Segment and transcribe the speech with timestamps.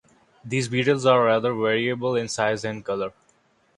[0.43, 3.13] These beetles are rather variable in size and colour.